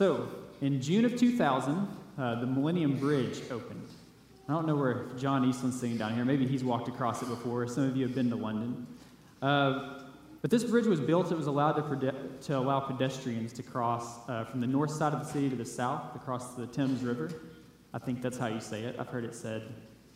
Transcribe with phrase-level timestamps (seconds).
[0.00, 0.30] So,
[0.62, 3.86] in June of 2000, uh, the Millennium Bridge opened.
[4.48, 6.24] I don't know where John Eastland's sitting down here.
[6.24, 7.68] Maybe he's walked across it before.
[7.68, 8.86] Some of you have been to London.
[9.42, 10.00] Uh,
[10.40, 14.44] but this bridge was built, it was allowed to, to allow pedestrians to cross uh,
[14.44, 17.30] from the north side of the city to the south across the Thames River.
[17.92, 18.96] I think that's how you say it.
[18.98, 19.64] I've heard it said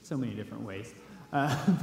[0.01, 0.95] so many different ways.
[1.31, 1.55] Uh,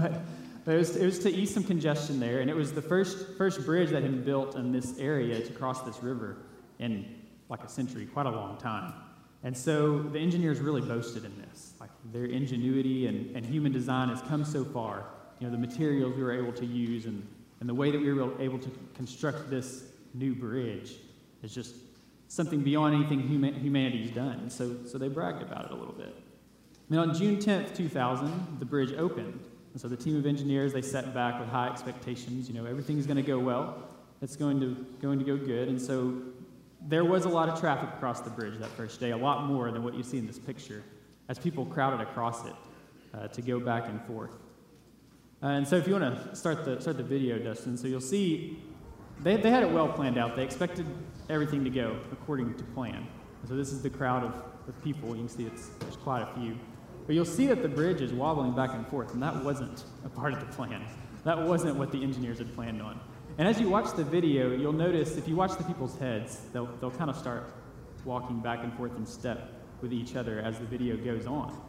[0.65, 3.38] but, it, was, it was to ease some congestion there, and it was the first,
[3.38, 6.38] first bridge that had been built in this area to cross this river
[6.79, 7.21] in
[7.52, 8.93] like a century, quite a long time.
[9.43, 11.73] And so the engineers really boasted in this.
[11.79, 15.05] Like their ingenuity and, and human design has come so far.
[15.39, 17.28] You know, the materials we were able to use and
[17.61, 19.83] and the way that we were able to construct this
[20.15, 20.95] new bridge
[21.43, 21.75] is just
[22.28, 24.50] something beyond anything human, humanity's done.
[24.50, 26.14] So, so they bragged about it a little bit.
[26.89, 29.39] And on June 10th, 2000, the bridge opened.
[29.73, 32.50] And so the team of engineers, they set back with high expectations.
[32.50, 33.78] You know, everything's going to go well.
[34.23, 35.67] It's going to, going to go good.
[35.67, 36.20] And so
[36.88, 39.72] there was a lot of traffic across the bridge that first day, a lot more
[39.72, 40.84] than what you see in this picture,
[41.30, 42.54] as people crowded across it
[43.14, 44.32] uh, to go back and forth.
[45.44, 48.02] Uh, and so if you want to start the, start the video, Dustin, so you'll
[48.02, 48.62] see
[49.22, 50.36] they, they had it well planned out.
[50.36, 50.86] They expected
[51.30, 53.08] everything to go according to plan.
[53.48, 54.36] So this is the crowd of,
[54.68, 55.10] of people.
[55.10, 56.58] You can see it's, there's quite a few.
[57.06, 60.10] But you'll see that the bridge is wobbling back and forth, and that wasn't a
[60.10, 60.84] part of the plan.
[61.23, 63.00] That wasn't what the engineers had planned on.
[63.42, 66.67] And as you watch the video, you'll notice if you watch the people's heads, they'll,
[66.80, 67.52] they'll kind of start
[68.06, 71.59] walking back and forth in step with each other as the video goes on.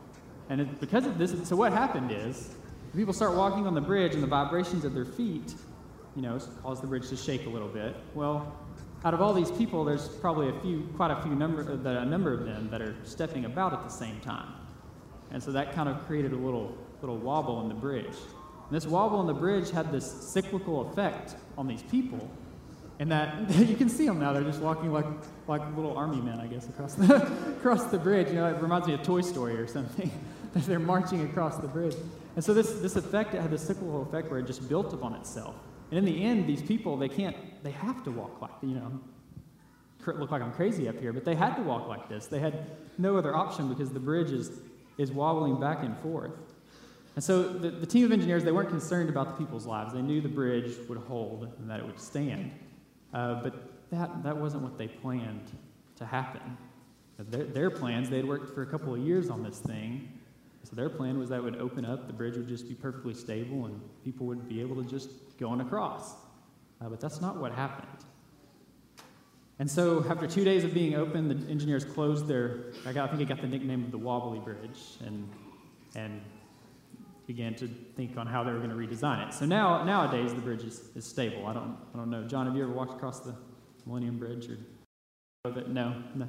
[0.51, 2.51] And it, because of this, so what happened is
[2.95, 5.55] people start walking on the bridge and the vibrations of their feet,
[6.15, 7.97] you know, cause the bridge to shake a little bit.
[8.13, 8.55] Well,
[9.03, 12.05] out of all these people, there's probably a few, quite a few number, uh, a
[12.05, 14.53] number of them that are stepping about at the same time.
[15.31, 18.13] And so that kind of created a little, little wobble in the bridge.
[18.73, 22.31] And this wobble on the bridge had this cyclical effect on these people,
[23.01, 24.33] and that you can see them now.
[24.33, 25.05] They're just walking like,
[25.47, 27.17] like little army men, I guess, across the,
[27.59, 28.29] across the bridge.
[28.29, 30.11] You know, it reminds me of Toy Story or something.
[30.55, 31.95] They're marching across the bridge.
[32.35, 35.17] And so this, this effect, it had this cyclical effect where it just built upon
[35.17, 35.55] itself.
[35.91, 39.01] And in the end, these people, they can't, they have to walk like, you know,
[40.07, 42.25] look like I'm crazy up here, but they had to walk like this.
[42.25, 44.51] They had no other option because the bridge is,
[44.97, 46.33] is wobbling back and forth.
[47.15, 49.93] And so the, the team of engineers, they weren't concerned about the people's lives.
[49.93, 52.53] They knew the bridge would hold and that it would stand.
[53.13, 55.51] Uh, but that, that wasn't what they planned
[55.97, 56.57] to happen.
[57.19, 60.09] Their, their plans, they'd worked for a couple of years on this thing,
[60.65, 63.15] so their plan was that it would open up, the bridge would just be perfectly
[63.15, 66.15] stable, and people would be able to just go on across.
[66.81, 67.89] Uh, but that's not what happened.
[69.59, 73.11] And so, after two days of being open, the engineers closed their, I, got, I
[73.11, 75.29] think it got the nickname of the Wobbly Bridge, and,
[75.95, 76.21] and
[77.27, 79.35] began to think on how they were going to redesign it.
[79.35, 81.47] So now, nowadays, the bridge is, is stable.
[81.47, 82.25] I don't, I don't know.
[82.25, 83.35] John, have you ever walked across the
[83.87, 84.49] Millennium Bridge?
[84.49, 86.29] Or, no, no.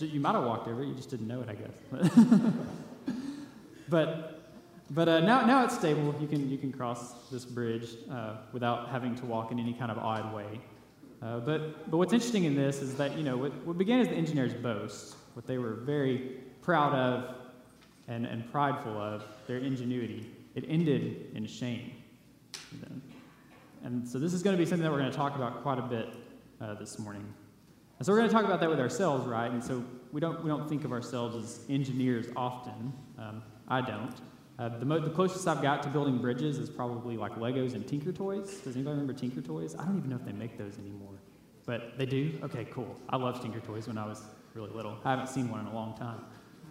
[0.00, 2.12] You might have walked over it, you just didn't know it, I guess.
[3.88, 4.36] but
[4.90, 6.14] but uh, now, now it's stable.
[6.20, 9.90] You can, you can cross this bridge uh, without having to walk in any kind
[9.90, 10.60] of odd way.
[11.20, 14.08] Uh, but, but what's interesting in this is that, you know, what, what began as
[14.08, 17.34] the engineer's boast, what they were very proud of
[18.08, 21.92] and, and prideful of, their ingenuity, it ended in shame.
[23.84, 25.78] And so this is going to be something that we're going to talk about quite
[25.78, 26.08] a bit
[26.60, 27.24] uh, this morning.
[27.98, 29.50] And so we're going to talk about that with ourselves, right?
[29.50, 32.92] And so we don't, we don't think of ourselves as engineers often.
[33.18, 34.14] Um, I don't.
[34.58, 37.86] Uh, the, mo- the closest I've got to building bridges is probably like Legos and
[37.86, 38.60] Tinker Toys.
[38.64, 39.76] Does anybody remember Tinker Toys?
[39.78, 41.14] I don't even know if they make those anymore.
[41.66, 42.38] But they do?
[42.42, 42.96] Okay, cool.
[43.08, 44.22] I loved Tinker Toys when I was
[44.54, 44.96] really little.
[45.04, 46.20] I haven't seen one in a long time.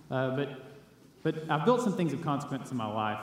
[0.10, 0.75] Uh, but,
[1.26, 3.20] but I've built some things of consequence in my life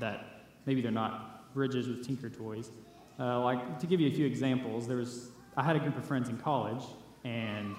[0.00, 0.24] that
[0.64, 2.70] maybe they're not bridges with Tinker Toys.
[3.20, 6.04] Uh, like, to give you a few examples, there was, I had a group of
[6.06, 6.82] friends in college,
[7.24, 7.76] and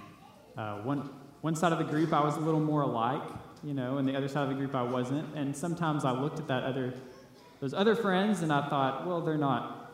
[0.60, 1.10] uh, one,
[1.42, 3.28] one side of the group I was a little more alike,
[3.64, 5.28] you know, and the other side of the group I wasn't.
[5.36, 6.94] And sometimes I looked at that other,
[7.60, 9.92] those other friends, and I thought, well, they're not,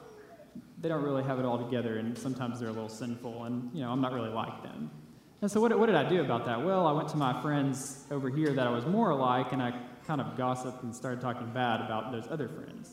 [0.81, 3.79] they don't really have it all together, and sometimes they're a little sinful, and you
[3.79, 4.91] know, I'm not really like them.
[5.41, 6.63] And so what, what did I do about that?
[6.63, 9.73] Well, I went to my friends over here that I was more alike, and I
[10.05, 12.91] kind of gossiped and started talking bad about those other friends.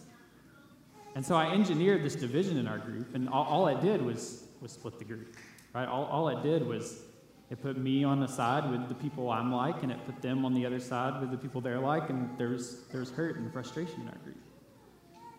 [1.17, 4.45] And so I engineered this division in our group, and all, all it did was,
[4.61, 5.35] was split the group.
[5.75, 5.89] Right?
[5.89, 7.03] All, all it did was
[7.51, 10.45] it put me on the side with the people I'm like, and it put them
[10.45, 14.03] on the other side with the people they're like, and there's, there's hurt and frustration
[14.03, 14.37] in our group.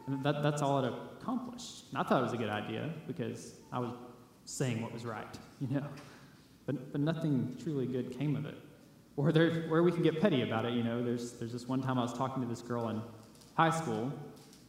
[0.07, 1.85] And that, that's all it accomplished.
[1.89, 3.91] And I thought it was a good idea because I was
[4.45, 5.87] saying what was right, you know.
[6.67, 8.55] But, but nothing truly good came of it.
[9.15, 11.81] Or there, where we can get petty about it, you know, there's, there's this one
[11.81, 13.01] time I was talking to this girl in
[13.55, 14.13] high school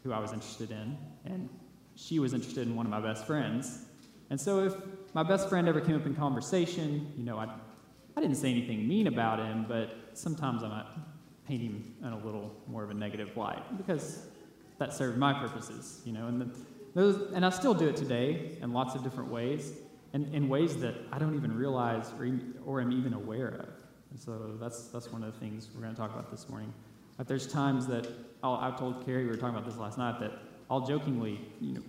[0.03, 0.97] who I was interested in,
[1.27, 1.51] and
[1.97, 3.85] she was interested in one of my best friends.
[4.31, 4.75] And so if
[5.13, 7.51] my best friend ever came up in conversation, you know, I'd,
[8.17, 10.87] I didn't say anything mean about him, but sometimes I might
[11.47, 14.27] paint him in a little more of a negative light because
[14.79, 16.27] that served my purposes, you know.
[16.29, 16.59] And, the,
[16.95, 19.73] those, and I still do it today in lots of different ways,
[20.13, 22.31] and in ways that I don't even realize or,
[22.65, 23.69] or am even aware of.
[24.11, 26.73] And so that's, that's one of the things we're going to talk about this morning.
[27.17, 28.09] But there's times that
[28.43, 30.33] I'll, I told Carrie, we were talking about this last night, that
[30.71, 31.83] I'll jokingly, you know,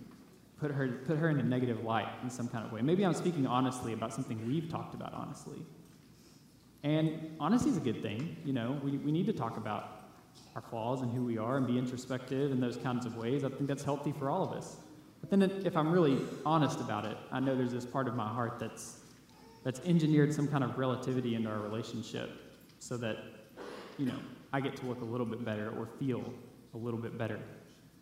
[0.60, 2.82] put her, put her in a negative light in some kind of way.
[2.82, 5.60] Maybe I'm speaking honestly about something we've talked about honestly.
[6.84, 8.38] And honesty is a good thing.
[8.44, 10.00] You know, we, we need to talk about
[10.56, 13.44] our flaws and who we are and be introspective in those kinds of ways.
[13.44, 14.78] I think that's healthy for all of us.
[15.30, 18.58] Then if I'm really honest about it, I know there's this part of my heart
[18.60, 19.00] that's,
[19.64, 22.32] that's engineered some kind of relativity into our relationship
[22.80, 23.18] so that,
[23.98, 24.20] you know,
[24.52, 26.34] I get to look a little bit better or feel
[26.74, 27.40] a little bit better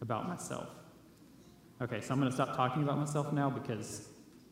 [0.02, 0.70] about myself.
[1.82, 4.08] Okay, so I'm going to stop talking about myself now because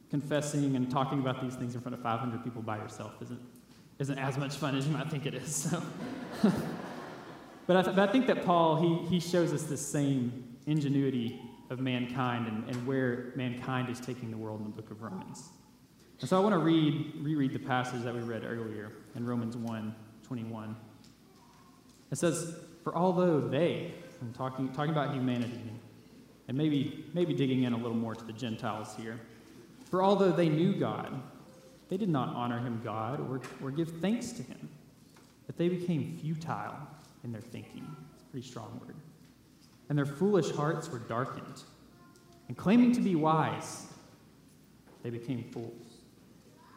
[0.09, 3.39] confessing and talking about these things in front of 500 people by yourself isn't,
[3.99, 5.55] isn't as much fun as you might think it is.
[5.55, 5.81] So.
[7.67, 11.41] but, I th- but I think that Paul, he, he shows us the same ingenuity
[11.69, 15.49] of mankind and, and where mankind is taking the world in the book of Romans.
[16.21, 19.57] And so I want to read, reread the passage that we read earlier in Romans
[19.57, 20.75] 1 21.
[22.11, 25.59] It says, For although they, I'm talking, talking about humanity,
[26.47, 29.19] and maybe, maybe digging in a little more to the Gentiles here,
[29.89, 31.21] for although they knew God,
[31.89, 34.69] they did not honor him God or, or give thanks to him,
[35.45, 36.75] but they became futile
[37.23, 37.85] in their thinking.
[38.13, 38.95] It's a pretty strong word.
[39.89, 41.63] And their foolish hearts were darkened.
[42.47, 43.87] And claiming to be wise,
[45.03, 45.97] they became fools.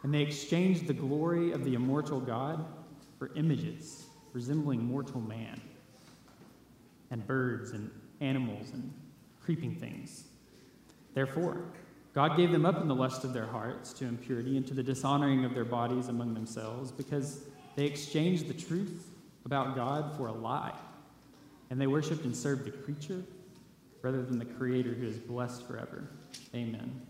[0.03, 2.65] And they exchanged the glory of the immortal God
[3.17, 5.59] for images resembling mortal man,
[7.11, 7.89] and birds and
[8.21, 8.93] animals and
[9.41, 10.25] creeping things.
[11.13, 11.63] Therefore,
[12.13, 14.83] God gave them up in the lust of their hearts to impurity and to the
[14.83, 17.43] dishonoring of their bodies among themselves, because
[17.75, 19.09] they exchanged the truth
[19.45, 20.77] about God for a lie.
[21.69, 23.23] And they worshiped and served the creature
[24.01, 26.09] rather than the Creator who is blessed forever.
[26.55, 27.01] Amen.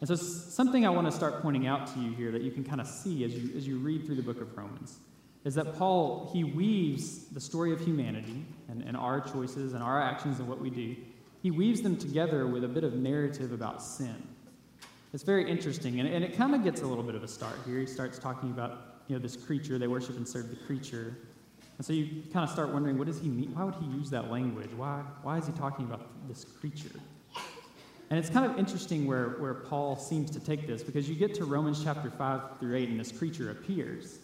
[0.00, 2.64] And so, something I want to start pointing out to you here that you can
[2.64, 4.98] kind of see as you, as you read through the book of Romans
[5.44, 10.00] is that Paul, he weaves the story of humanity and, and our choices and our
[10.00, 10.96] actions and what we do,
[11.42, 14.22] he weaves them together with a bit of narrative about sin.
[15.14, 17.54] It's very interesting, and, and it kind of gets a little bit of a start
[17.64, 17.78] here.
[17.78, 21.16] He starts talking about you know, this creature, they worship and serve the creature.
[21.78, 23.54] And so you kind of start wondering, what does he mean?
[23.54, 24.70] Why would he use that language?
[24.76, 27.00] Why, why is he talking about this creature?
[28.10, 31.34] And it's kind of interesting where, where Paul seems to take this because you get
[31.34, 34.18] to Romans chapter 5 through 8, and this creature appears.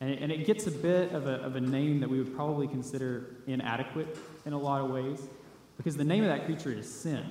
[0.00, 2.34] And it, and it gets a bit of a, of a name that we would
[2.34, 5.22] probably consider inadequate in a lot of ways,
[5.76, 7.24] because the name of that creature is sin.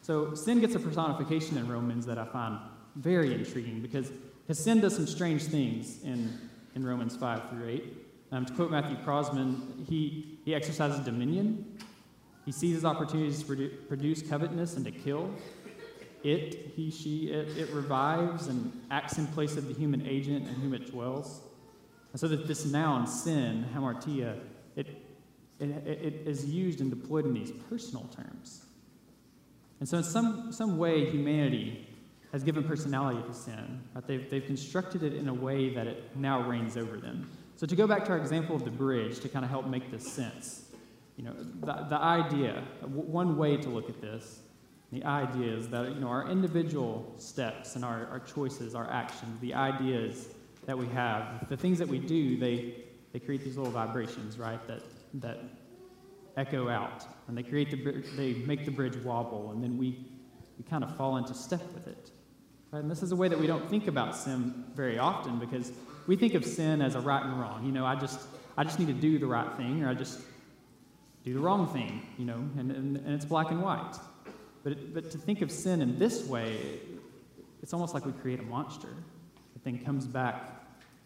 [0.00, 2.58] So sin gets a personification in Romans that I find
[2.94, 4.12] very intriguing because
[4.52, 6.32] sin does some strange things in,
[6.74, 8.05] in Romans 5 through 8.
[8.36, 11.78] Um, to quote Matthew Croasmun, he, he exercises dominion.
[12.44, 15.30] He seizes opportunities to produce covetousness and to kill.
[16.22, 20.54] It, he, she, it, it revives and acts in place of the human agent in
[20.56, 21.40] whom it dwells.
[22.12, 24.38] And so that this noun, sin, hamartia,
[24.76, 24.88] it,
[25.58, 28.66] it, it is used and deployed in these personal terms.
[29.80, 31.88] And so in some, some way, humanity
[32.32, 33.80] has given personality to sin.
[33.94, 34.06] Right?
[34.06, 37.30] They've, they've constructed it in a way that it now reigns over them.
[37.56, 39.90] So to go back to our example of the bridge, to kind of help make
[39.90, 40.66] this sense,
[41.16, 44.40] you know, the, the idea, one way to look at this,
[44.92, 49.40] the idea is that, you know, our individual steps and our, our choices, our actions,
[49.40, 50.28] the ideas
[50.66, 52.74] that we have, the things that we do, they,
[53.12, 54.82] they create these little vibrations, right, that,
[55.14, 55.38] that
[56.36, 57.06] echo out.
[57.26, 60.04] And they create the, they make the bridge wobble, and then we,
[60.58, 62.10] we kind of fall into step with it.
[62.70, 62.80] Right?
[62.80, 65.72] And this is a way that we don't think about sin very often because
[66.06, 67.64] we think of sin as a right and wrong.
[67.64, 68.20] You know, I just,
[68.56, 70.20] I just need to do the right thing, or I just
[71.24, 73.96] do the wrong thing, you know, and, and, and it's black and white.
[74.62, 76.80] But, it, but to think of sin in this way,
[77.62, 78.88] it's almost like we create a monster
[79.52, 80.64] that then comes back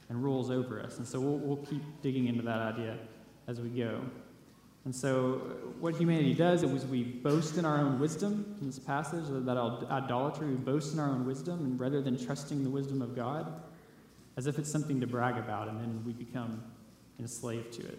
[0.09, 0.99] and rules over us.
[0.99, 2.99] And so we'll, we'll keep digging into that idea
[3.49, 4.01] as we go.
[4.85, 9.25] And so, what humanity does is we boast in our own wisdom in this passage,
[9.29, 9.59] that
[9.91, 13.61] idolatry, we boast in our own wisdom, and rather than trusting the wisdom of God,
[14.41, 16.65] as if it's something to brag about, and then we become
[17.19, 17.99] enslaved to it.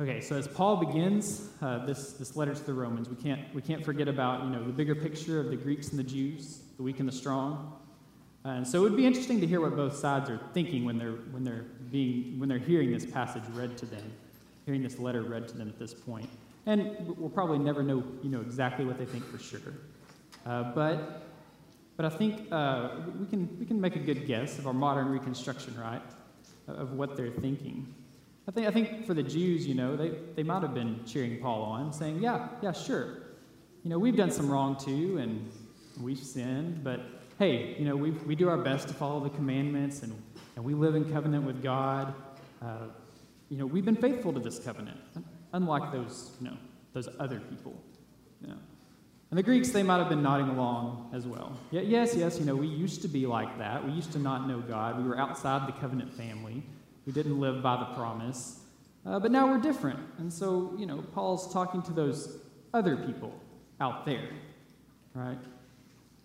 [0.00, 3.60] Okay, so as Paul begins uh, this, this letter to the Romans, we can't, we
[3.60, 6.84] can't forget about you know, the bigger picture of the Greeks and the Jews, the
[6.84, 7.72] weak and the strong.
[8.44, 11.18] And so it would be interesting to hear what both sides are thinking when they're,
[11.32, 14.12] when they're, being, when they're hearing this passage read to them,
[14.64, 16.30] hearing this letter read to them at this point.
[16.66, 19.74] And we'll probably never know, you know exactly what they think for sure.
[20.46, 21.27] Uh, but
[21.98, 25.08] but I think uh, we, can, we can make a good guess of our modern
[25.08, 26.00] reconstruction, right?
[26.68, 27.92] Of what they're thinking.
[28.46, 31.40] I think, I think for the Jews, you know, they, they might have been cheering
[31.40, 33.18] Paul on, saying, yeah, yeah, sure.
[33.82, 35.50] You know, we've done some wrong too, and
[36.00, 37.00] we've sinned, but
[37.40, 40.14] hey, you know, we, we do our best to follow the commandments, and,
[40.54, 42.14] and we live in covenant with God.
[42.62, 42.86] Uh,
[43.48, 45.00] you know, we've been faithful to this covenant,
[45.52, 46.56] unlike those, you know,
[46.92, 47.74] those other people.
[48.40, 48.58] You know.
[49.30, 51.52] And the Greeks, they might have been nodding along as well.
[51.70, 53.84] Yeah, yes, yes, you know, we used to be like that.
[53.84, 54.96] We used to not know God.
[55.02, 56.62] We were outside the covenant family.
[57.04, 58.60] We didn't live by the promise.
[59.04, 60.00] Uh, but now we're different.
[60.18, 62.38] And so, you know, Paul's talking to those
[62.72, 63.34] other people
[63.80, 64.30] out there,
[65.14, 65.38] right?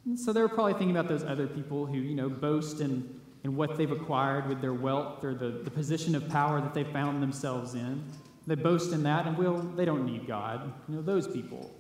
[0.05, 3.55] And so they're probably thinking about those other people who, you know, boast in, in
[3.55, 7.22] what they've acquired with their wealth or the, the position of power that they found
[7.22, 8.03] themselves in.
[8.48, 10.74] They boast in that, and will they don't need God.
[10.89, 11.74] You know, those people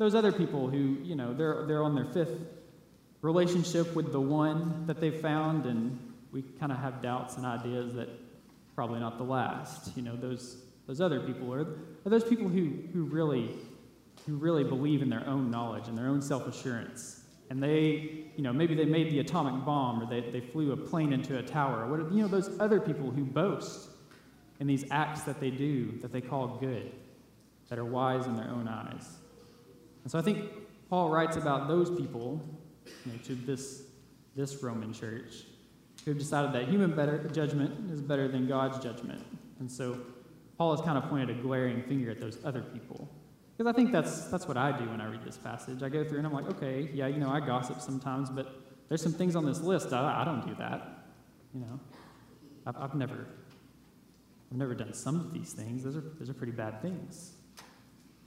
[0.00, 2.40] those other people who, you know, they're, they're on their fifth
[3.20, 7.92] relationship with the one that they've found, and we kind of have doubts and ideas
[7.92, 8.08] that
[8.74, 9.94] probably not the last.
[9.98, 11.76] You know, those, those other people are,
[12.06, 13.50] are those people who, who, really,
[14.26, 17.20] who really believe in their own knowledge and their own self assurance.
[17.50, 20.78] And they, you know, maybe they made the atomic bomb or they, they flew a
[20.78, 21.86] plane into a tower.
[21.86, 23.90] What, you know, those other people who boast
[24.60, 26.90] in these acts that they do that they call good,
[27.68, 29.19] that are wise in their own eyes.
[30.02, 30.50] And so I think
[30.88, 32.42] Paul writes about those people
[33.04, 33.82] you know, to this,
[34.34, 35.44] this Roman church
[36.04, 39.24] who have decided that human better, judgment is better than God's judgment.
[39.60, 40.00] And so
[40.56, 43.08] Paul has kind of pointed a glaring finger at those other people.
[43.56, 45.82] Because I think that's, that's what I do when I read this passage.
[45.82, 49.02] I go through and I'm like, okay, yeah, you know, I gossip sometimes, but there's
[49.02, 49.92] some things on this list.
[49.92, 51.04] I, I don't do that.
[51.54, 51.80] You know,
[52.66, 53.26] I've, I've, never,
[54.50, 55.84] I've never done some of these things.
[55.84, 57.32] Those are, those are pretty bad things.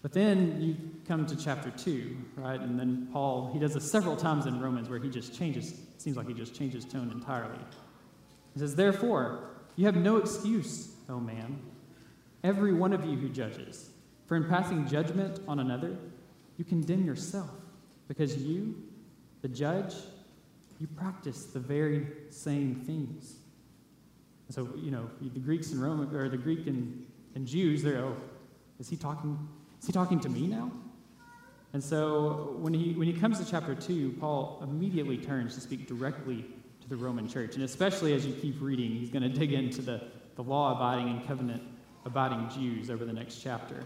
[0.03, 0.75] But then you
[1.07, 2.59] come to chapter 2, right?
[2.59, 6.17] And then Paul, he does this several times in Romans where he just changes, seems
[6.17, 7.57] like he just changes tone entirely.
[8.53, 11.57] He says, Therefore, you have no excuse, O man,
[12.43, 13.91] every one of you who judges.
[14.27, 15.95] For in passing judgment on another,
[16.57, 17.49] you condemn yourself,
[18.09, 18.75] because you,
[19.41, 19.95] the judge,
[20.79, 23.35] you practice the very same things.
[24.49, 27.05] so, you know, the Greeks and Roman, or the Greek and,
[27.35, 28.17] and Jews, they're, oh,
[28.79, 29.47] is he talking
[29.83, 30.71] is he talking to me now?
[31.73, 35.89] And so when he, when he comes to chapter 2, Paul immediately turns to speak
[35.89, 36.45] directly
[36.79, 37.55] to the Roman church.
[37.55, 40.05] And especially as you keep reading, he's going to dig into the,
[40.37, 41.63] the law abiding and covenant
[42.05, 43.83] abiding Jews over the next chapter.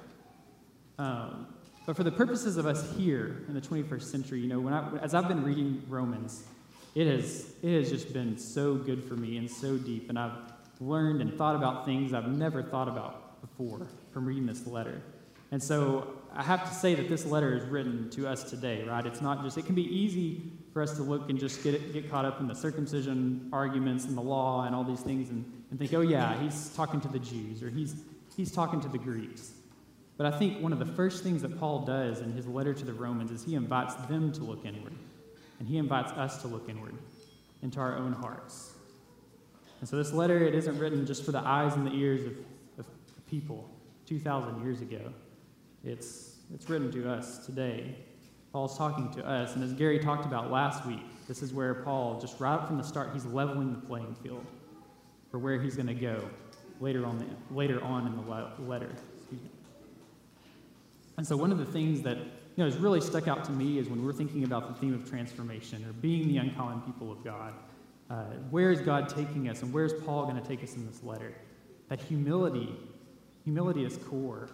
[0.99, 1.47] Um,
[1.87, 4.97] but for the purposes of us here in the 21st century, you know, when I,
[4.97, 6.43] as I've been reading Romans,
[6.93, 10.09] it has, it has just been so good for me and so deep.
[10.09, 10.37] And I've
[10.79, 15.01] learned and thought about things I've never thought about before from reading this letter.
[15.51, 19.05] And so I have to say that this letter is written to us today, right?
[19.05, 22.11] It's not just, it can be easy for us to look and just get, get
[22.11, 25.79] caught up in the circumcision arguments and the law and all these things and, and
[25.79, 27.95] think, oh, yeah, he's talking to the Jews or he's,
[28.35, 29.51] he's talking to the Greeks.
[30.17, 32.85] But I think one of the first things that Paul does in his letter to
[32.85, 34.93] the Romans is he invites them to look inward.
[35.59, 36.95] And he invites us to look inward
[37.61, 38.73] into our own hearts.
[39.79, 42.33] And so this letter, it isn't written just for the eyes and the ears of,
[42.79, 42.87] of
[43.27, 43.69] people
[44.07, 45.13] 2,000 years ago.
[45.87, 47.95] It's, it's written to us today.
[48.51, 52.19] Paul's talking to us, and as Gary talked about last week, this is where Paul,
[52.19, 54.45] just right from the start, he's leveling the playing field
[55.31, 56.27] for where he's going to go
[56.81, 58.91] later on, the, later on in the letter.
[61.17, 62.27] And so, one of the things that you
[62.57, 65.09] know, has really stuck out to me is when we're thinking about the theme of
[65.09, 67.53] transformation or being the uncommon people of God.
[68.09, 70.85] Uh, where is God taking us, and where is Paul going to take us in
[70.85, 71.33] this letter?
[71.89, 72.73] That humility,
[73.43, 74.49] humility is core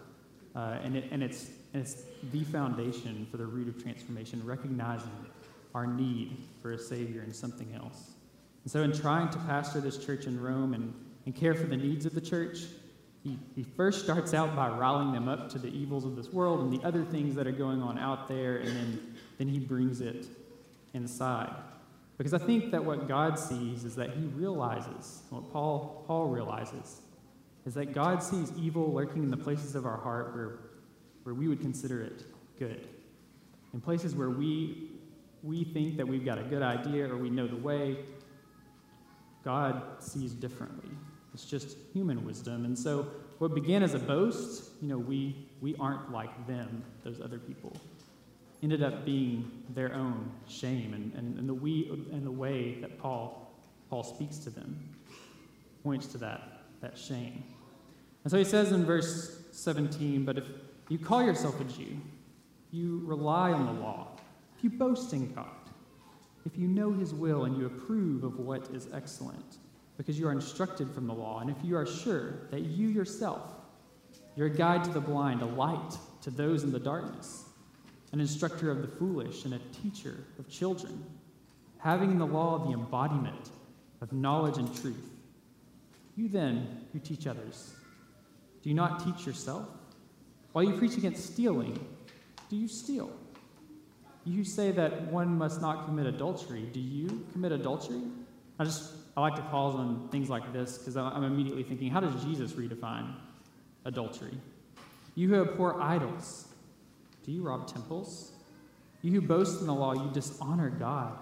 [0.55, 5.11] uh, and, it, and, it's, it's the foundation for the root of transformation, recognizing
[5.73, 8.11] our need for a Savior and something else.
[8.63, 10.93] And so, in trying to pastor this church in Rome and,
[11.25, 12.59] and care for the needs of the church,
[13.23, 16.59] he, he first starts out by riling them up to the evils of this world
[16.59, 20.01] and the other things that are going on out there, and then, then he brings
[20.01, 20.27] it
[20.93, 21.53] inside.
[22.17, 27.01] Because I think that what God sees is that he realizes, what Paul, Paul realizes,
[27.65, 30.59] is that God sees evil lurking in the places of our heart where,
[31.23, 32.23] where we would consider it
[32.59, 32.87] good.
[33.73, 34.91] In places where we,
[35.41, 37.97] we think that we've got a good idea or we know the way,
[39.43, 40.89] God sees differently.
[41.33, 42.65] It's just human wisdom.
[42.65, 43.07] And so,
[43.39, 47.75] what began as a boast, you know, we, we aren't like them, those other people,
[48.61, 50.93] ended up being their own shame.
[50.93, 53.51] And, and, and, the, we, and the way that Paul,
[53.89, 54.79] Paul speaks to them
[55.83, 57.43] points to that, that shame.
[58.23, 60.45] And so he says in verse 17, But if
[60.89, 61.97] you call yourself a Jew,
[62.71, 64.07] you rely on the law,
[64.57, 65.47] if you boast in God,
[66.45, 69.57] if you know his will and you approve of what is excellent,
[69.97, 73.53] because you are instructed from the law, and if you are sure that you yourself,
[74.35, 77.45] you're a guide to the blind, a light to those in the darkness,
[78.11, 81.03] an instructor of the foolish, and a teacher of children,
[81.77, 83.49] having in the law the embodiment
[84.01, 85.09] of knowledge and truth.
[86.15, 87.73] You then, who teach others,
[88.63, 89.67] do you not teach yourself?
[90.53, 91.85] While you preach against stealing,
[92.49, 93.11] do you steal?
[94.25, 96.69] You say that one must not commit adultery.
[96.71, 98.01] Do you commit adultery?
[98.57, 101.99] I just I like to pause on things like this because I'm immediately thinking, how
[101.99, 103.13] does Jesus redefine
[103.85, 104.37] adultery?
[105.15, 106.47] You who abhor idols,
[107.23, 108.31] do you rob temples?
[109.01, 111.17] You who boast in the law, you dishonor God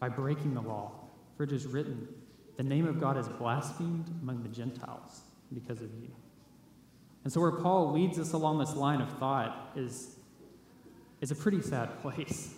[0.00, 0.92] by breaking the law.
[1.36, 2.08] For it is written,
[2.56, 5.20] the name of God is blasphemed among the Gentiles
[5.52, 6.08] because of you.
[7.24, 10.16] And so, where Paul leads us along this line of thought is
[11.20, 12.54] is a pretty sad place.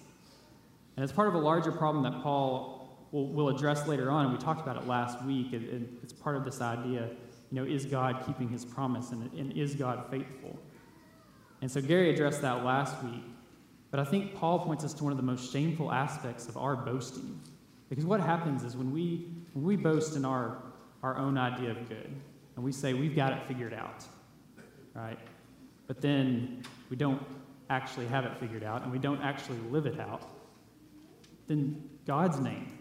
[0.96, 4.34] And it's part of a larger problem that Paul will, will address later on, and
[4.34, 5.52] we talked about it last week.
[5.52, 5.62] It,
[6.02, 7.08] it's part of this idea,
[7.50, 10.58] you know, is God keeping his promise, and, and is God faithful?
[11.60, 13.22] And so Gary addressed that last week.
[13.90, 16.74] But I think Paul points us to one of the most shameful aspects of our
[16.74, 17.40] boasting.
[17.88, 20.58] Because what happens is when we, when we boast in our,
[21.02, 22.12] our own idea of good,
[22.56, 24.04] and we say we've got it figured out,
[24.94, 25.18] right?
[25.86, 27.22] But then we don't
[27.70, 30.22] actually have it figured out and we don't actually live it out,
[31.46, 32.78] then God's name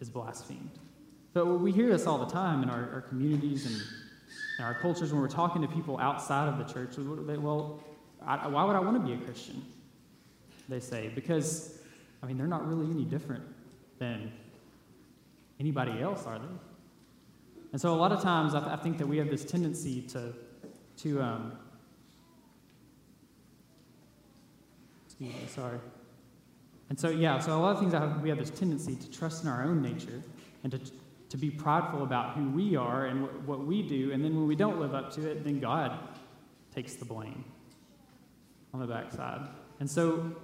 [0.00, 0.78] is blasphemed.
[1.32, 3.74] But we hear this all the time in our, our communities and
[4.58, 6.96] in our cultures when we're talking to people outside of the church.
[6.96, 7.82] They, well,
[8.26, 9.62] I, why would I want to be a Christian?
[10.68, 11.78] They say, because,
[12.22, 13.44] I mean, they're not really any different
[13.98, 14.32] than
[15.60, 16.44] anybody else, are they?
[17.72, 20.02] And so a lot of times I, th- I think that we have this tendency
[20.02, 20.32] to,
[20.98, 21.52] to um,
[25.18, 25.78] Excuse me, sorry.
[26.90, 29.42] And so, yeah, so a lot of things have, we have this tendency to trust
[29.42, 30.22] in our own nature
[30.62, 30.80] and to,
[31.30, 34.12] to be prideful about who we are and what, what we do.
[34.12, 35.98] And then when we don't live up to it, then God
[36.74, 37.44] takes the blame
[38.74, 39.48] on the backside.
[39.80, 40.36] And so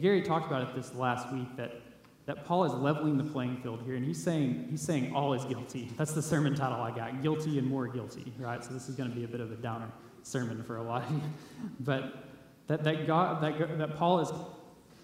[0.00, 1.80] Gary talked about it this last week that,
[2.26, 5.44] that Paul is leveling the playing field here, and he's saying, he's saying all is
[5.44, 5.90] guilty.
[5.96, 8.64] That's the sermon title I got Guilty and More Guilty, right?
[8.64, 9.90] So this is going to be a bit of a downer
[10.22, 11.20] sermon for a lot of you.
[11.80, 12.24] But
[12.66, 14.32] that, that, God, that, that Paul is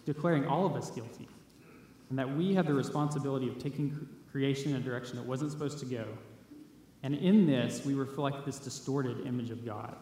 [0.07, 1.29] declaring all of us guilty,
[2.09, 5.79] and that we have the responsibility of taking creation in a direction that wasn't supposed
[5.81, 6.05] to go.
[7.03, 9.97] And in this, we reflect this distorted image of God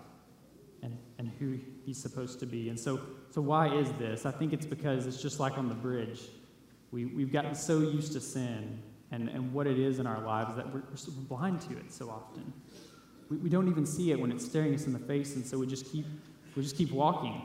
[0.82, 2.68] and, and who he's supposed to be.
[2.68, 3.00] And so,
[3.30, 4.26] so, why is this?
[4.26, 6.22] I think it's because it's just like on the bridge.
[6.90, 10.56] We, we've gotten so used to sin and, and what it is in our lives
[10.56, 12.52] that we're, we're blind to it so often.
[13.30, 15.58] We, we don't even see it when it's staring us in the face, and so
[15.58, 16.06] we just keep
[16.58, 17.42] we just keep walking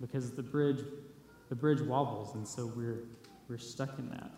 [0.00, 0.80] because the bridge,
[1.50, 3.00] the bridge wobbles, and so we're,
[3.48, 4.30] we're stuck in that.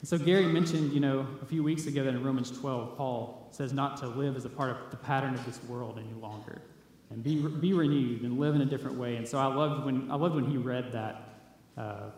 [0.00, 3.48] And so Gary mentioned, you know, a few weeks ago that in Romans 12, Paul
[3.52, 6.60] says not to live as a part of the pattern of this world any longer,
[7.10, 9.16] and be, be renewed and live in a different way.
[9.16, 11.38] And so I loved when I loved when he read that,
[11.78, 12.10] uh,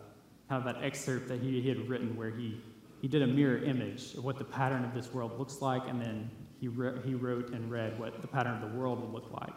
[0.49, 2.61] kind of that excerpt that he, he had written where he
[3.05, 6.01] he did a mirror image of what the pattern of this world looks like, and
[6.01, 6.27] then
[6.59, 9.53] he, re- he wrote and read what the pattern of the world would look like.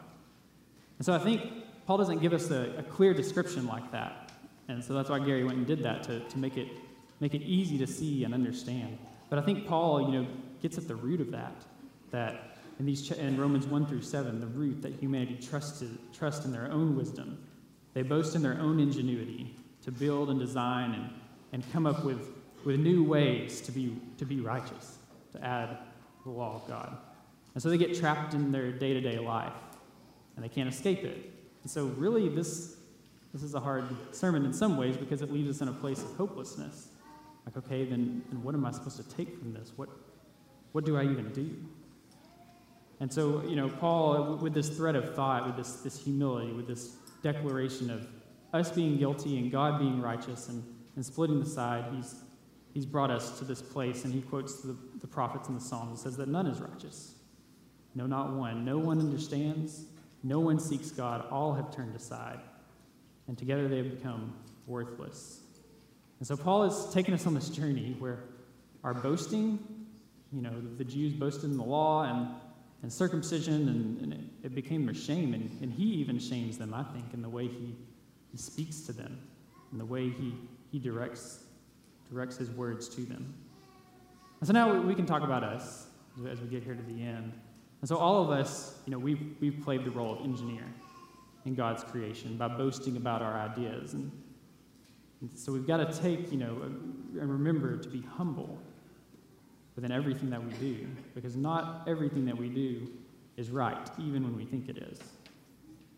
[0.99, 1.41] And so I think
[1.87, 4.33] Paul doesn't give us a, a, clear description like that.
[4.69, 6.69] And so that's why Gary went and did that to, to make, it,
[7.21, 8.99] make it easy to see and understand.
[9.31, 10.29] But I think Paul, you know,
[10.61, 11.65] gets at the root of that,
[12.11, 16.53] that in, these, in Romans 1 through 7, the root that humanity trusted, trust in
[16.53, 17.39] their own wisdom.
[17.95, 21.11] They boast in their own ingenuity to build and design and,
[21.53, 22.29] and come up with,
[22.65, 24.99] with new ways to be, to be righteous,
[25.33, 25.79] to add
[26.25, 26.97] the law of God.
[27.55, 29.53] And so they get trapped in their day to day life
[30.37, 31.33] and they can't escape it.
[31.63, 32.77] And so, really, this,
[33.33, 36.03] this is a hard sermon in some ways because it leaves us in a place
[36.03, 36.89] of hopelessness.
[37.45, 39.73] Like, okay, then, then what am I supposed to take from this?
[39.77, 39.89] What,
[40.73, 41.51] what do I even do?
[43.01, 46.67] And so, you know, Paul, with this thread of thought, with this, this humility, with
[46.67, 48.07] this declaration of
[48.53, 50.63] us being guilty and God being righteous and,
[50.97, 52.15] and splitting the side, he's,
[52.73, 54.05] he's brought us to this place.
[54.05, 57.15] And he quotes the, the prophets in the Psalms and says that none is righteous.
[57.95, 58.65] No, not one.
[58.65, 59.87] No one understands.
[60.23, 62.41] No one seeks God, all have turned aside,
[63.29, 64.35] and together they have become
[64.67, 65.41] worthless.
[66.19, 68.25] And so Paul is taking us on this journey where
[68.83, 69.59] our boasting,
[70.33, 72.29] you know, the Jews boasted in the law and,
[72.83, 75.35] and circumcision, and, and it, it, became their shame.
[75.35, 77.77] And, and he even shames them, I think, in the way he,
[78.31, 79.19] he speaks to them,
[79.73, 80.35] in the way he,
[80.71, 81.45] he directs,
[82.11, 83.35] directs his words to them.
[84.41, 85.87] And so now we, we can talk about us
[86.29, 87.33] as we get here to the end.
[87.81, 90.65] And so all of us, you know, we've, we've played the role of engineer
[91.45, 93.95] in God's creation by boasting about our ideas.
[93.95, 94.11] And,
[95.21, 98.59] And so we've got to take, you know, and remember to be humble
[99.75, 102.89] within everything that we do, because not everything that we do
[103.37, 104.99] is right, even when we think it is.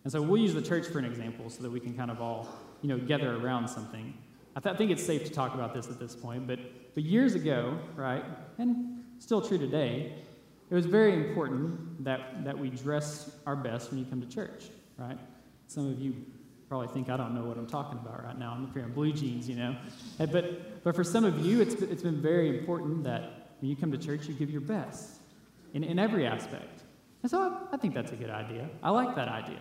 [0.05, 2.21] And so we'll use the church for an example so that we can kind of
[2.21, 2.49] all,
[2.83, 4.15] you know, gather around something.
[4.57, 6.59] I, th- I think it's safe to talk about this at this point, but,
[6.95, 8.25] but years ago, right,
[8.59, 10.15] and still true today,
[10.71, 14.65] it was very important that, that we dress our best when you come to church,
[14.97, 15.19] right?
[15.67, 16.15] Some of you
[16.69, 18.53] probably think I don't know what I'm talking about right now.
[18.53, 19.77] I'm up here in blue jeans, you know.
[20.19, 23.91] But, but for some of you, it's, it's been very important that when you come
[23.91, 25.17] to church, you give your best
[25.75, 26.83] in, in every aspect.
[27.23, 28.69] And so I, I think that's a good idea.
[28.83, 29.61] I like that idea.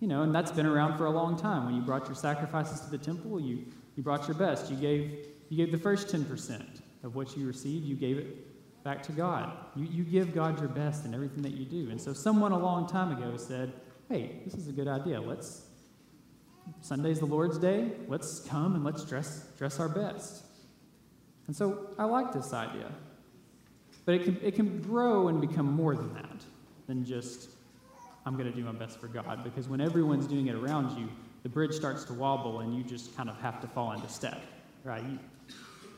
[0.00, 1.64] You know, and that's been around for a long time.
[1.64, 3.64] When you brought your sacrifices to the temple, you,
[3.96, 4.70] you brought your best.
[4.70, 9.02] You gave, you gave the first 10% of what you received, you gave it back
[9.04, 9.52] to God.
[9.76, 11.90] You, you give God your best in everything that you do.
[11.90, 13.72] And so someone a long time ago said,
[14.08, 15.20] hey, this is a good idea.
[15.20, 15.66] Let's,
[16.80, 17.92] Sunday's the Lord's Day.
[18.06, 20.44] Let's come and let's dress, dress our best.
[21.46, 22.90] And so I like this idea.
[24.04, 26.44] But it can, it can grow and become more than that,
[26.86, 27.50] than just
[28.28, 29.42] I'm going to do my best for God.
[29.42, 31.08] Because when everyone's doing it around you,
[31.44, 34.42] the bridge starts to wobble and you just kind of have to fall into step,
[34.84, 35.02] right?
[35.02, 35.18] You,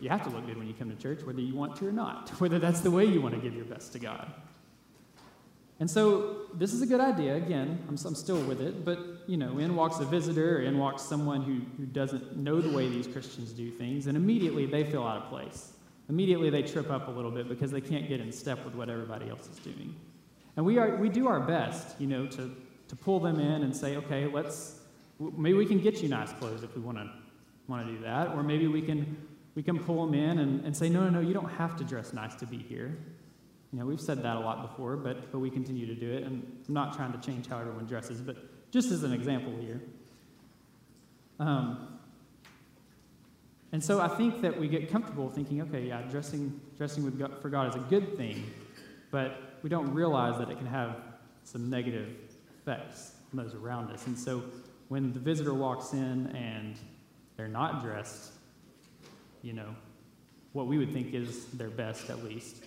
[0.00, 1.92] you have to look good when you come to church, whether you want to or
[1.92, 4.32] not, whether that's the way you want to give your best to God.
[5.80, 7.34] And so this is a good idea.
[7.34, 11.02] Again, I'm, I'm still with it, but you know, in walks a visitor, in walks
[11.02, 15.02] someone who, who doesn't know the way these Christians do things, and immediately they feel
[15.02, 15.72] out of place.
[16.08, 18.88] Immediately they trip up a little bit because they can't get in step with what
[18.88, 19.96] everybody else is doing.
[20.56, 22.54] And we, are, we do our best, you know, to,
[22.88, 24.80] to pull them in and say, okay, let's,
[25.18, 28.28] maybe we can get you nice clothes if we want to do that.
[28.28, 29.16] Or maybe we can,
[29.54, 31.84] we can pull them in and, and say, no, no, no, you don't have to
[31.84, 32.96] dress nice to be here.
[33.72, 36.24] You know, we've said that a lot before, but, but we continue to do it.
[36.24, 38.36] And I'm not trying to change how everyone dresses, but
[38.72, 39.80] just as an example here.
[41.38, 41.98] Um,
[43.72, 47.40] and so I think that we get comfortable thinking, okay, yeah, dressing, dressing with God,
[47.40, 48.50] for God is a good thing,
[49.12, 50.96] but we don't realize that it can have
[51.44, 52.08] some negative
[52.60, 54.06] effects on those around us.
[54.06, 54.42] And so
[54.88, 56.76] when the visitor walks in and
[57.36, 58.32] they're not dressed,
[59.42, 59.74] you know,
[60.52, 62.64] what we would think is their best at least.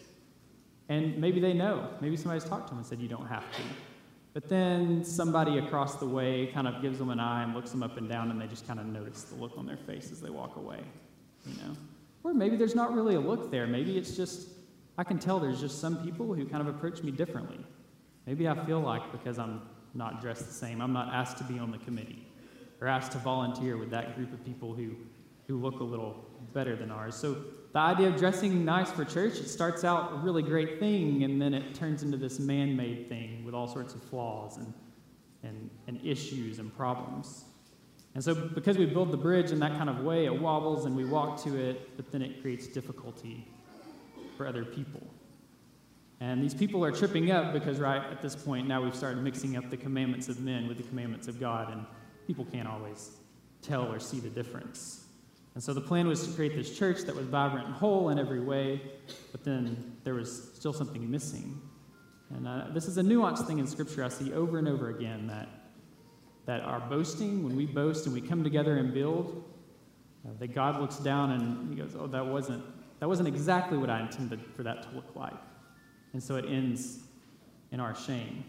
[0.89, 1.89] And maybe they know.
[2.01, 3.61] Maybe somebody's talked to them and said, you don't have to.
[4.33, 7.83] But then somebody across the way kind of gives them an eye and looks them
[7.83, 10.21] up and down, and they just kind of notice the look on their face as
[10.21, 10.79] they walk away,
[11.45, 11.75] you know?
[12.23, 13.67] Or maybe there's not really a look there.
[13.67, 14.47] Maybe it's just
[14.97, 17.59] I can tell there's just some people who kind of approach me differently.
[18.27, 19.61] Maybe I feel like because I'm
[19.93, 22.27] not dressed the same, I'm not asked to be on the committee
[22.79, 24.91] or asked to volunteer with that group of people who,
[25.47, 27.15] who look a little better than ours.
[27.15, 27.37] So
[27.71, 31.41] the idea of dressing nice for church, it starts out a really great thing, and
[31.41, 34.73] then it turns into this man made thing with all sorts of flaws and,
[35.43, 37.45] and, and issues and problems.
[38.15, 40.95] And so, because we build the bridge in that kind of way, it wobbles and
[40.95, 43.47] we walk to it, but then it creates difficulty
[44.33, 45.01] for other people.
[46.19, 49.57] And these people are tripping up because, right at this point, now we've started mixing
[49.57, 51.85] up the commandments of men with the commandments of God, and
[52.27, 53.11] people can't always
[53.61, 55.03] tell or see the difference.
[55.55, 58.17] And so the plan was to create this church that was vibrant and whole in
[58.17, 58.81] every way,
[59.31, 61.61] but then there was still something missing.
[62.35, 65.27] And uh, this is a nuanced thing in Scripture I see over and over again
[65.27, 65.47] that,
[66.45, 69.43] that our boasting, when we boast and we come together and build,
[70.25, 72.63] uh, that God looks down and he goes, Oh, that wasn't
[72.99, 75.33] that wasn't exactly what I intended for that to look like.
[76.13, 76.99] And so it ends
[77.71, 78.43] in our shame.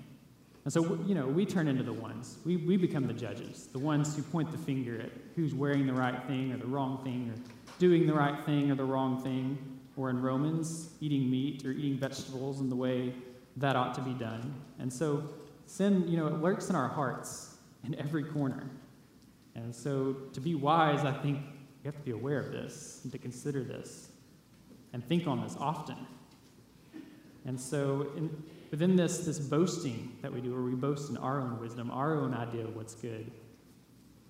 [0.65, 2.39] And so, you know, we turn into the ones.
[2.45, 5.93] We, we become the judges, the ones who point the finger at who's wearing the
[5.93, 9.59] right thing or the wrong thing, or doing the right thing or the wrong thing,
[9.97, 13.13] or in Romans, eating meat or eating vegetables in the way
[13.57, 14.55] that ought to be done.
[14.79, 15.29] And so,
[15.67, 18.71] sin, you know, it lurks in our hearts in every corner.
[19.55, 23.13] And so, to be wise, I think you have to be aware of this and
[23.13, 24.09] to consider this
[24.95, 25.97] and think on this often.
[27.45, 28.31] And so, in,
[28.71, 32.15] within this, this boasting that we do, where we boast in our own wisdom, our
[32.15, 33.31] own idea of what's good,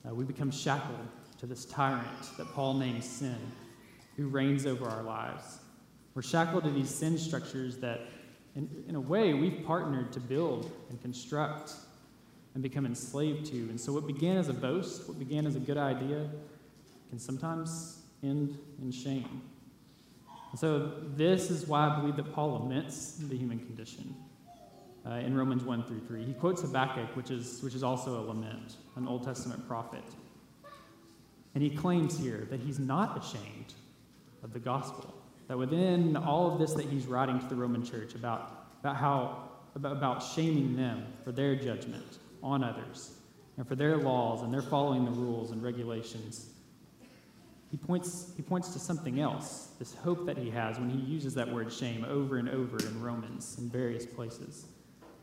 [0.09, 1.07] uh, we become shackled
[1.39, 3.39] to this tyrant that Paul names sin,
[4.17, 5.59] who reigns over our lives.
[6.15, 8.01] We're shackled to these sin structures that,
[8.57, 11.75] in, in a way, we've partnered to build and construct
[12.55, 13.57] and become enslaved to.
[13.57, 16.31] And so, what began as a boast, what began as a good idea,
[17.11, 19.43] can sometimes end in shame.
[20.57, 24.15] So this is why I believe that Paul laments the human condition
[25.07, 26.25] uh, in Romans 1 through 3.
[26.25, 30.05] He quotes Habakkuk, which is, which is also a lament, an Old Testament prophet.
[31.55, 33.75] And he claims here that he's not ashamed
[34.43, 35.15] of the gospel,
[35.49, 39.49] that within all of this that he's writing to the Roman church about, about how
[39.75, 43.13] about, about shaming them for their judgment on others
[43.57, 46.51] and for their laws and their following the rules and regulations,
[47.75, 51.35] he points, he points to something else, this hope that he has when he uses
[51.35, 54.67] that word shame over and over in Romans in various places.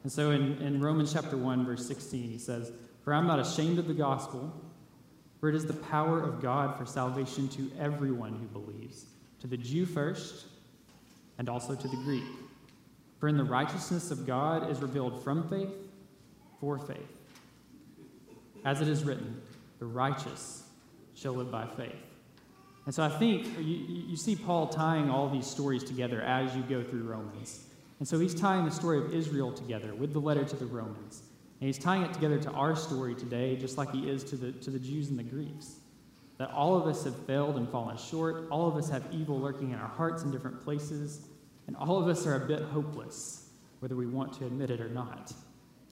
[0.04, 2.74] And so in, in Romans chapter 1, verse 16, he says,
[3.06, 4.54] For I'm not ashamed of the gospel,
[5.40, 9.06] for it is the power of God for salvation to everyone who believes,
[9.40, 10.48] to the Jew first,
[11.38, 12.28] and also to the Greek.
[13.22, 15.72] For in the righteousness of God is revealed from faith
[16.60, 17.18] for faith.
[18.66, 19.42] As it is written,
[19.80, 20.64] the righteous
[21.16, 22.11] shall live by faith.
[22.86, 26.64] And so I think you, you see Paul tying all these stories together as you
[26.64, 27.64] go through Romans.
[28.00, 31.22] And so he's tying the story of Israel together with the letter to the Romans.
[31.60, 34.52] And he's tying it together to our story today, just like he is to the,
[34.54, 35.76] to the Jews and the Greeks.
[36.40, 38.48] That all of us have failed and fallen short.
[38.50, 41.28] All of us have evil lurking in our hearts in different places.
[41.68, 44.90] And all of us are a bit hopeless, whether we want to admit it or
[44.90, 45.32] not.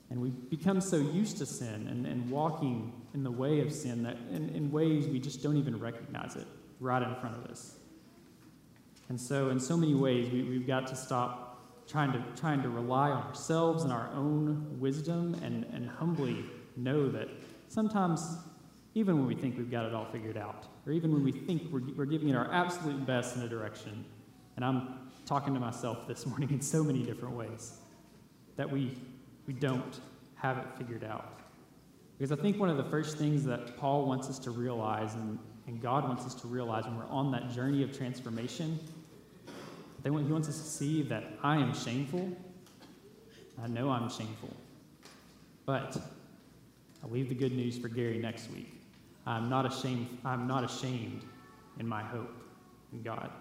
[0.09, 4.03] And we become so used to sin and, and walking in the way of sin
[4.03, 6.47] that in, in ways we just don't even recognize it
[6.79, 7.75] right in front of us.
[9.09, 11.49] And so, in so many ways, we, we've got to stop
[11.87, 16.45] trying to, trying to rely on ourselves and our own wisdom and, and humbly
[16.77, 17.27] know that
[17.67, 18.37] sometimes,
[18.93, 21.63] even when we think we've got it all figured out, or even when we think
[21.71, 24.05] we're, we're giving it our absolute best in a direction,
[24.55, 27.79] and I'm talking to myself this morning in so many different ways,
[28.55, 28.95] that we,
[29.49, 29.99] we don't
[30.35, 31.39] have it figured out.
[32.15, 35.39] Because I think one of the first things that Paul wants us to realize and,
[35.65, 38.77] and God wants us to realize when we're on that journey of transformation,
[40.03, 42.31] they want, he wants us to see that I am shameful.
[43.59, 44.55] I know I'm shameful.
[45.65, 45.97] But
[47.03, 48.71] I'll leave the good news for Gary next week.
[49.25, 51.23] I'm not ashamed, I'm not ashamed
[51.79, 52.35] in my hope
[52.93, 53.31] in God.